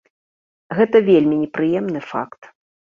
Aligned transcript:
Гэта 0.79 0.97
вельмі 1.11 1.39
непрыемны 1.45 2.05
факт. 2.11 2.55